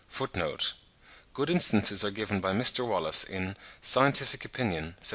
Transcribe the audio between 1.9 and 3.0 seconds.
are given by Mr.